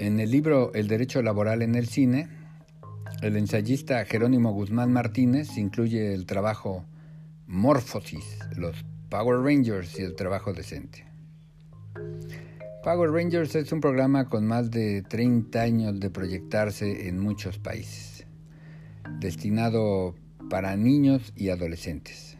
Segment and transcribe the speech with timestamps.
[0.00, 2.28] En el libro El derecho laboral en el cine,
[3.20, 6.84] el ensayista Jerónimo Guzmán Martínez incluye el trabajo
[7.48, 11.04] Morphosis, los Power Rangers y el trabajo decente.
[12.84, 18.24] Power Rangers es un programa con más de 30 años de proyectarse en muchos países,
[19.18, 20.14] destinado
[20.48, 22.37] para niños y adolescentes.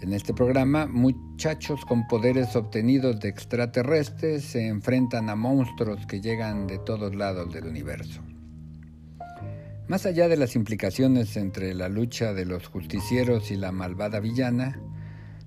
[0.00, 6.66] En este programa, muchachos con poderes obtenidos de extraterrestres se enfrentan a monstruos que llegan
[6.66, 8.22] de todos lados del universo.
[9.88, 14.80] Más allá de las implicaciones entre la lucha de los justicieros y la malvada villana,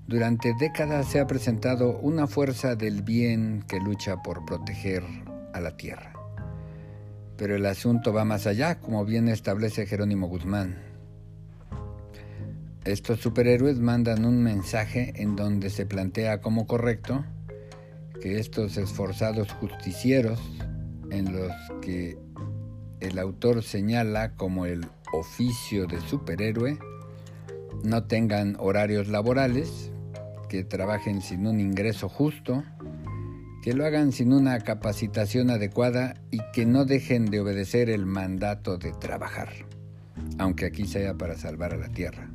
[0.05, 5.01] durante décadas se ha presentado una fuerza del bien que lucha por proteger
[5.53, 6.13] a la Tierra.
[7.37, 10.92] Pero el asunto va más allá, como bien establece Jerónimo Guzmán.
[12.85, 17.23] Estos superhéroes mandan un mensaje en donde se plantea como correcto
[18.21, 20.41] que estos esforzados justicieros,
[21.09, 22.17] en los que
[22.99, 26.77] el autor señala como el oficio de superhéroe,
[27.85, 29.91] no tengan horarios laborales,
[30.49, 32.65] que trabajen sin un ingreso justo,
[33.61, 38.77] que lo hagan sin una capacitación adecuada y que no dejen de obedecer el mandato
[38.77, 39.49] de trabajar,
[40.37, 42.32] aunque aquí sea para salvar a la tierra.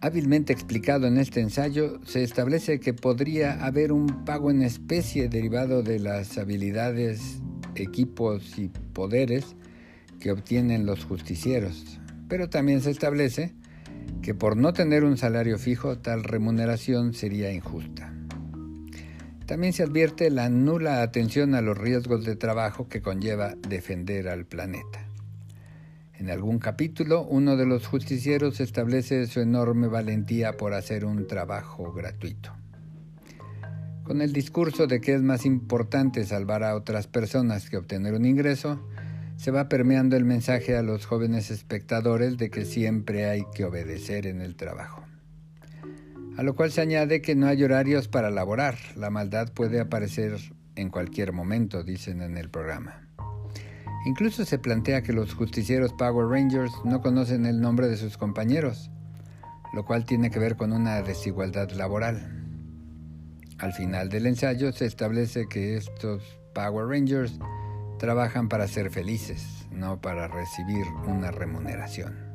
[0.00, 5.82] Hábilmente explicado en este ensayo, se establece que podría haber un pago en especie derivado
[5.82, 7.40] de las habilidades,
[7.74, 9.56] equipos y poderes
[10.20, 13.54] que obtienen los justicieros, pero también se establece
[14.22, 18.14] que por no tener un salario fijo tal remuneración sería injusta.
[19.46, 24.44] También se advierte la nula atención a los riesgos de trabajo que conlleva defender al
[24.46, 25.07] planeta.
[26.18, 31.92] En algún capítulo, uno de los justicieros establece su enorme valentía por hacer un trabajo
[31.92, 32.52] gratuito.
[34.02, 38.24] Con el discurso de que es más importante salvar a otras personas que obtener un
[38.24, 38.84] ingreso,
[39.36, 44.26] se va permeando el mensaje a los jóvenes espectadores de que siempre hay que obedecer
[44.26, 45.04] en el trabajo.
[46.36, 50.36] A lo cual se añade que no hay horarios para laborar, la maldad puede aparecer
[50.74, 53.07] en cualquier momento, dicen en el programa.
[54.06, 58.90] Incluso se plantea que los justicieros Power Rangers no conocen el nombre de sus compañeros,
[59.74, 62.44] lo cual tiene que ver con una desigualdad laboral.
[63.58, 66.22] Al final del ensayo se establece que estos
[66.54, 67.38] Power Rangers
[67.98, 72.28] trabajan para ser felices, no para recibir una remuneración.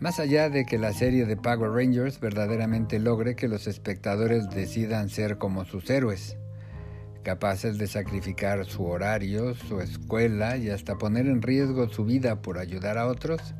[0.00, 5.10] Más allá de que la serie de Power Rangers verdaderamente logre que los espectadores decidan
[5.10, 6.38] ser como sus héroes,
[7.22, 12.58] capaces de sacrificar su horario, su escuela y hasta poner en riesgo su vida por
[12.58, 13.54] ayudar a otros,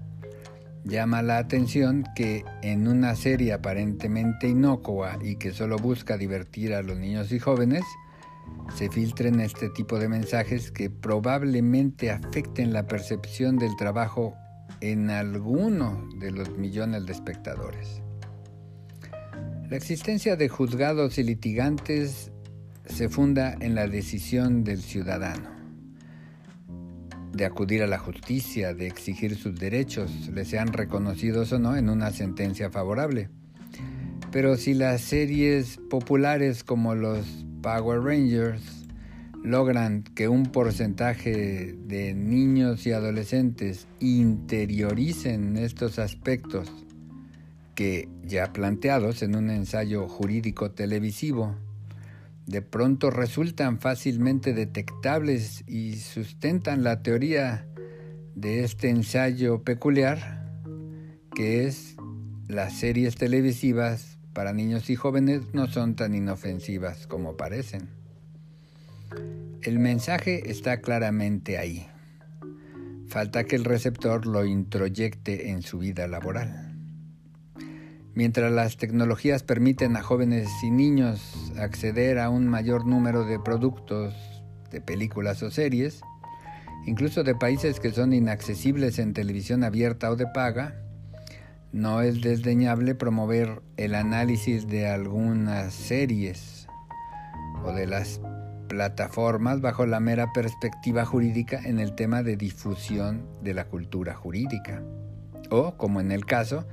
[0.84, 6.82] llama la atención que en una serie aparentemente inocua y que solo busca divertir a
[6.82, 7.84] los niños y jóvenes,
[8.74, 14.34] se filtren este tipo de mensajes que probablemente afecten la percepción del trabajo
[14.80, 18.02] en alguno de los millones de espectadores.
[19.68, 22.32] La existencia de juzgados y litigantes
[22.90, 25.60] se funda en la decisión del ciudadano
[27.32, 31.88] de acudir a la justicia, de exigir sus derechos, le sean reconocidos o no en
[31.88, 33.28] una sentencia favorable.
[34.32, 38.86] Pero si las series populares como los Power Rangers
[39.42, 46.70] logran que un porcentaje de niños y adolescentes interioricen estos aspectos
[47.74, 51.56] que ya planteados en un ensayo jurídico televisivo,
[52.50, 57.68] de pronto resultan fácilmente detectables y sustentan la teoría
[58.34, 60.50] de este ensayo peculiar,
[61.32, 61.94] que es
[62.48, 67.88] las series televisivas para niños y jóvenes no son tan inofensivas como parecen.
[69.62, 71.86] El mensaje está claramente ahí.
[73.06, 76.74] Falta que el receptor lo introyecte en su vida laboral.
[78.14, 84.14] Mientras las tecnologías permiten a jóvenes y niños acceder a un mayor número de productos,
[84.70, 86.00] de películas o series,
[86.86, 90.74] incluso de países que son inaccesibles en televisión abierta o de paga,
[91.72, 96.66] no es desdeñable promover el análisis de algunas series
[97.64, 98.20] o de las
[98.68, 104.82] plataformas bajo la mera perspectiva jurídica en el tema de difusión de la cultura jurídica.
[105.50, 106.66] O, como en el caso,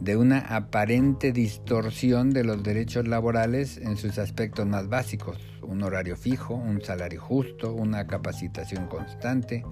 [0.00, 6.16] de una aparente distorsión de los derechos laborales en sus aspectos más básicos, un horario
[6.16, 9.64] fijo, un salario justo, una capacitación constante,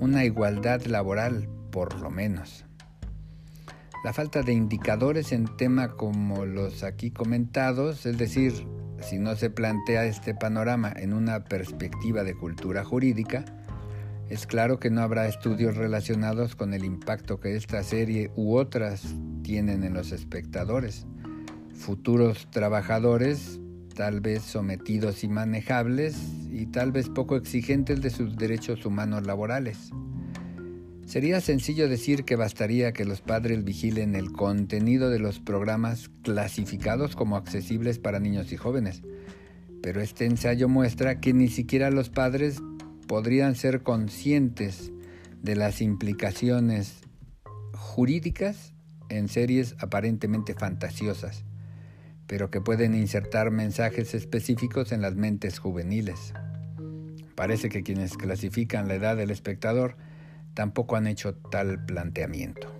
[0.00, 2.64] una igualdad laboral, por lo menos.
[4.04, 8.52] La falta de indicadores en temas como los aquí comentados, es decir,
[9.00, 13.44] si no se plantea este panorama en una perspectiva de cultura jurídica,
[14.28, 19.14] es claro que no habrá estudios relacionados con el impacto que esta serie u otras
[19.46, 21.06] tienen en los espectadores.
[21.72, 23.60] Futuros trabajadores,
[23.94, 26.16] tal vez sometidos y manejables,
[26.50, 29.92] y tal vez poco exigentes de sus derechos humanos laborales.
[31.04, 37.14] Sería sencillo decir que bastaría que los padres vigilen el contenido de los programas clasificados
[37.14, 39.04] como accesibles para niños y jóvenes,
[39.80, 42.60] pero este ensayo muestra que ni siquiera los padres
[43.06, 44.90] podrían ser conscientes
[45.40, 46.96] de las implicaciones
[47.74, 48.72] jurídicas
[49.08, 51.44] en series aparentemente fantasiosas,
[52.26, 56.34] pero que pueden insertar mensajes específicos en las mentes juveniles.
[57.34, 59.96] Parece que quienes clasifican la edad del espectador
[60.54, 62.72] tampoco han hecho tal planteamiento.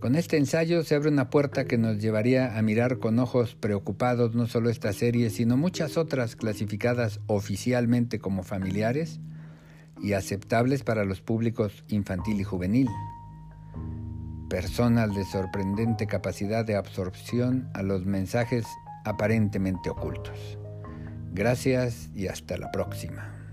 [0.00, 4.34] Con este ensayo se abre una puerta que nos llevaría a mirar con ojos preocupados
[4.34, 9.18] no solo esta serie, sino muchas otras clasificadas oficialmente como familiares
[10.02, 12.88] y aceptables para los públicos infantil y juvenil.
[14.54, 18.64] Personas de sorprendente capacidad de absorción a los mensajes
[19.04, 20.60] aparentemente ocultos.
[21.32, 23.43] Gracias y hasta la próxima.